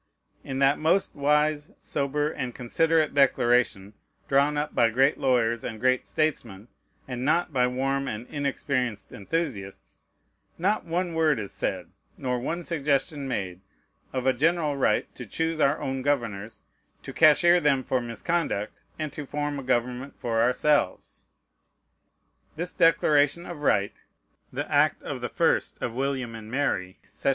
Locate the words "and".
2.31-2.55, 5.63-5.79, 7.07-7.23, 8.07-8.25, 18.97-19.13, 26.33-26.49